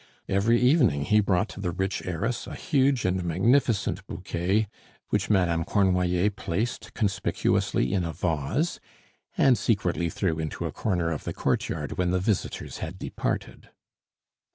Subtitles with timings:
[0.27, 4.67] Every evening he brought the rich heiress a huge and magnificent bouquet,
[5.09, 8.79] which Madame Cornoiller placed conspicuously in a vase,
[9.37, 13.69] and secretly threw into a corner of the court yard when the visitors had departed.